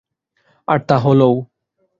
[0.67, 1.33] আর তা হলও।